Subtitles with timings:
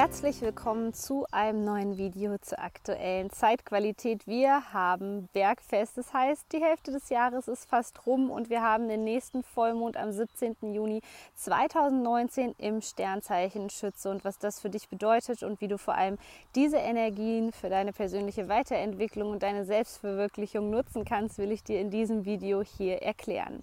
[0.00, 4.26] Herzlich willkommen zu einem neuen Video zur aktuellen Zeitqualität.
[4.26, 8.88] Wir haben Bergfest, das heißt, die Hälfte des Jahres ist fast rum und wir haben
[8.88, 10.56] den nächsten Vollmond am 17.
[10.72, 11.02] Juni
[11.34, 16.16] 2019 im Sternzeichen Schütze und was das für dich bedeutet und wie du vor allem
[16.54, 21.90] diese Energien für deine persönliche Weiterentwicklung und deine Selbstverwirklichung nutzen kannst, will ich dir in
[21.90, 23.62] diesem Video hier erklären.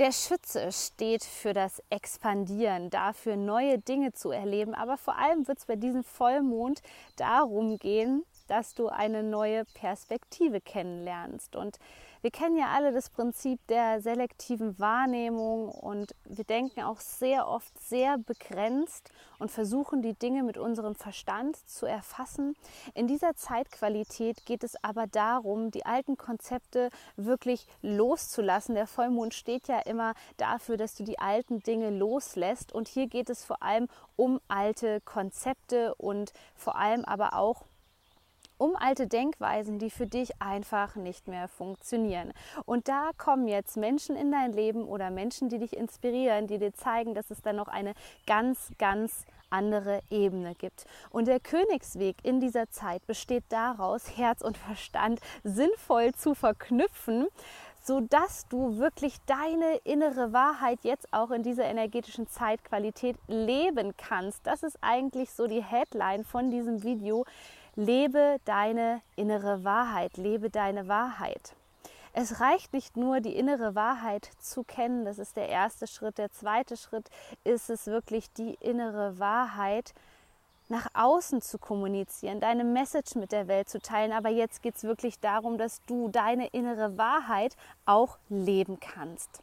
[0.00, 5.58] Der Schütze steht für das Expandieren, dafür neue Dinge zu erleben, aber vor allem wird
[5.58, 6.82] es bei diesem Vollmond
[7.14, 11.56] darum gehen, dass du eine neue Perspektive kennenlernst.
[11.56, 11.78] Und
[12.24, 17.78] wir kennen ja alle das Prinzip der selektiven Wahrnehmung und wir denken auch sehr oft
[17.78, 22.56] sehr begrenzt und versuchen die Dinge mit unserem Verstand zu erfassen.
[22.94, 28.74] In dieser Zeitqualität geht es aber darum, die alten Konzepte wirklich loszulassen.
[28.74, 33.28] Der Vollmond steht ja immer dafür, dass du die alten Dinge loslässt und hier geht
[33.28, 37.66] es vor allem um alte Konzepte und vor allem aber auch
[38.58, 42.32] um alte Denkweisen, die für dich einfach nicht mehr funktionieren.
[42.64, 46.72] Und da kommen jetzt Menschen in dein Leben oder Menschen, die dich inspirieren, die dir
[46.72, 47.94] zeigen, dass es da noch eine
[48.26, 50.84] ganz, ganz andere Ebene gibt.
[51.10, 57.28] Und der Königsweg in dieser Zeit besteht daraus, Herz und Verstand sinnvoll zu verknüpfen,
[57.84, 64.46] sodass du wirklich deine innere Wahrheit jetzt auch in dieser energetischen Zeitqualität leben kannst.
[64.46, 67.26] Das ist eigentlich so die Headline von diesem Video
[67.76, 71.54] Lebe deine innere Wahrheit, lebe deine Wahrheit.
[72.12, 76.18] Es reicht nicht nur, die innere Wahrheit zu kennen, das ist der erste Schritt.
[76.18, 77.10] Der zweite Schritt
[77.42, 79.92] ist es wirklich, die innere Wahrheit
[80.68, 84.12] nach außen zu kommunizieren, deine Message mit der Welt zu teilen.
[84.12, 89.42] Aber jetzt geht es wirklich darum, dass du deine innere Wahrheit auch leben kannst.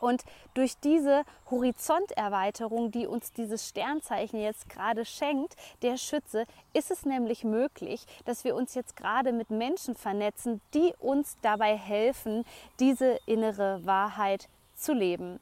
[0.00, 0.24] Und
[0.54, 7.44] durch diese Horizonterweiterung, die uns dieses Sternzeichen jetzt gerade schenkt, der Schütze, ist es nämlich
[7.44, 12.44] möglich, dass wir uns jetzt gerade mit Menschen vernetzen, die uns dabei helfen,
[12.80, 15.38] diese innere Wahrheit zu leben.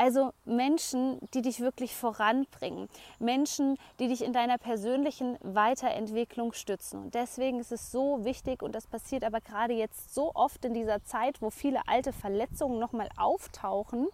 [0.00, 2.88] Also Menschen, die dich wirklich voranbringen,
[3.18, 7.00] Menschen, die dich in deiner persönlichen Weiterentwicklung stützen.
[7.02, 10.72] Und deswegen ist es so wichtig, und das passiert aber gerade jetzt so oft in
[10.72, 14.06] dieser Zeit, wo viele alte Verletzungen nochmal auftauchen,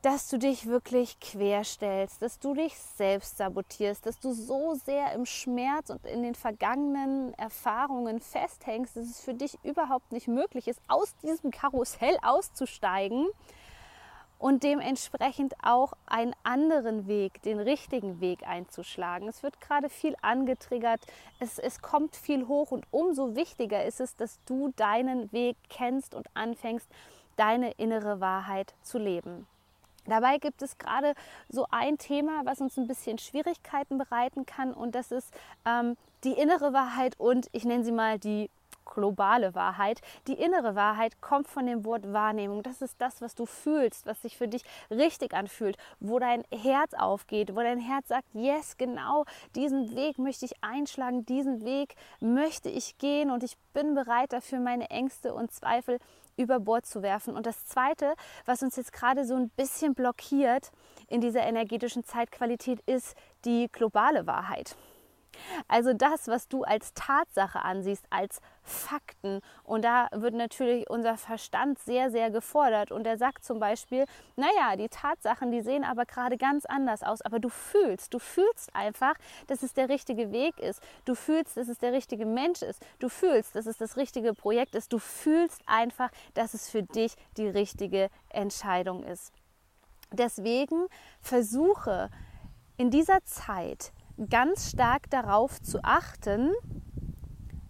[0.00, 5.26] dass du dich wirklich querstellst, dass du dich selbst sabotierst, dass du so sehr im
[5.26, 10.80] Schmerz und in den vergangenen Erfahrungen festhängst, dass es für dich überhaupt nicht möglich ist,
[10.88, 13.26] aus diesem Karussell auszusteigen
[14.38, 19.28] und dementsprechend auch einen anderen Weg, den richtigen Weg einzuschlagen.
[19.28, 21.00] Es wird gerade viel angetriggert,
[21.40, 26.14] es, es kommt viel hoch und umso wichtiger ist es, dass du deinen Weg kennst
[26.14, 26.88] und anfängst,
[27.36, 29.46] deine innere Wahrheit zu leben.
[30.06, 31.14] Dabei gibt es gerade
[31.48, 36.32] so ein Thema, was uns ein bisschen Schwierigkeiten bereiten kann und das ist ähm, die
[36.32, 38.48] innere Wahrheit und ich nenne sie mal die
[38.96, 40.00] globale Wahrheit.
[40.26, 42.62] Die innere Wahrheit kommt von dem Wort Wahrnehmung.
[42.62, 46.94] Das ist das, was du fühlst, was sich für dich richtig anfühlt, wo dein Herz
[46.94, 52.70] aufgeht, wo dein Herz sagt, yes, genau, diesen Weg möchte ich einschlagen, diesen Weg möchte
[52.70, 55.98] ich gehen und ich bin bereit dafür, meine Ängste und Zweifel
[56.38, 57.36] über Bord zu werfen.
[57.36, 58.14] Und das Zweite,
[58.46, 60.70] was uns jetzt gerade so ein bisschen blockiert
[61.08, 63.14] in dieser energetischen Zeitqualität, ist
[63.44, 64.74] die globale Wahrheit.
[65.68, 69.40] Also das, was du als Tatsache ansiehst, als Fakten.
[69.62, 72.90] Und da wird natürlich unser Verstand sehr, sehr gefordert.
[72.90, 77.22] Und er sagt zum Beispiel, naja, die Tatsachen, die sehen aber gerade ganz anders aus.
[77.22, 79.14] Aber du fühlst, du fühlst einfach,
[79.46, 80.82] dass es der richtige Weg ist.
[81.04, 82.84] Du fühlst, dass es der richtige Mensch ist.
[82.98, 84.92] Du fühlst, dass es das richtige Projekt ist.
[84.92, 89.32] Du fühlst einfach, dass es für dich die richtige Entscheidung ist.
[90.12, 90.86] Deswegen
[91.20, 92.10] versuche
[92.76, 93.92] in dieser Zeit
[94.30, 96.52] ganz stark darauf zu achten,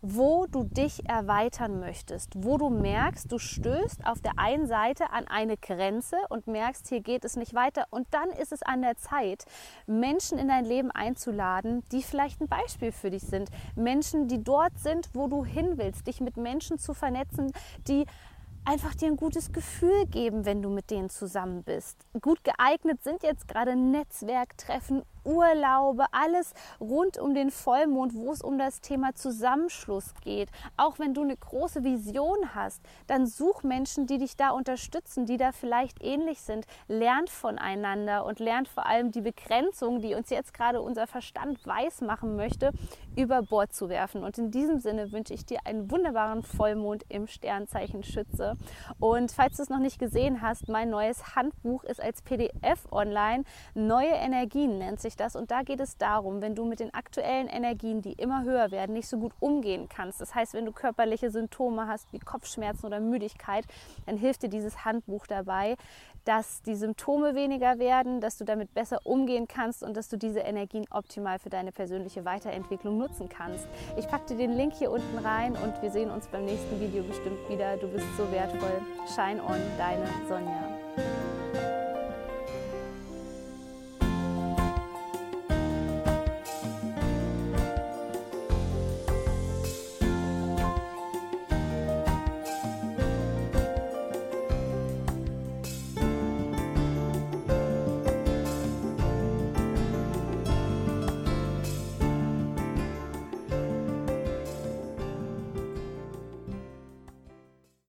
[0.09, 5.27] wo du dich erweitern möchtest, wo du merkst, du stößt auf der einen Seite an
[5.27, 7.87] eine Grenze und merkst, hier geht es nicht weiter.
[7.91, 9.45] Und dann ist es an der Zeit,
[9.87, 13.51] Menschen in dein Leben einzuladen, die vielleicht ein Beispiel für dich sind.
[13.75, 17.53] Menschen, die dort sind, wo du hin willst, dich mit Menschen zu vernetzen,
[17.89, 18.07] die
[18.65, 21.97] einfach dir ein gutes Gefühl geben, wenn du mit denen zusammen bist.
[22.21, 28.59] Gut geeignet sind jetzt gerade Netzwerktreffen Urlaube, alles rund um den Vollmond, wo es um
[28.59, 30.49] das Thema Zusammenschluss geht.
[30.77, 35.37] Auch wenn du eine große Vision hast, dann such Menschen, die dich da unterstützen, die
[35.37, 36.67] da vielleicht ähnlich sind.
[36.89, 42.03] Lernt voneinander und lernt vor allem die Begrenzung, die uns jetzt gerade unser Verstand weiß
[42.03, 42.73] machen möchte,
[43.17, 44.23] über Bord zu werfen.
[44.23, 48.57] Und in diesem Sinne wünsche ich dir einen wunderbaren Vollmond im Sternzeichen Schütze.
[49.01, 53.45] Und falls du es noch nicht gesehen hast, mein neues Handbuch ist als PDF online.
[53.75, 55.37] Neue Energien nennt sich das.
[55.37, 58.93] Und da geht es darum, wenn du mit den aktuellen Energien, die immer höher werden,
[58.93, 60.21] nicht so gut umgehen kannst.
[60.21, 63.65] Das heißt, wenn du körperliche Symptome hast wie Kopfschmerzen oder Müdigkeit,
[64.07, 65.77] dann hilft dir dieses Handbuch dabei,
[66.25, 70.41] dass die Symptome weniger werden, dass du damit besser umgehen kannst und dass du diese
[70.41, 73.67] Energien optimal für deine persönliche Weiterentwicklung nutzen kannst.
[73.97, 77.05] Ich packe dir den Link hier unten rein und wir sehen uns beim nächsten Video
[77.05, 77.77] bestimmt wieder.
[77.77, 78.81] Du bist so wertvoll.
[79.15, 80.66] Shine on, deine Sonja.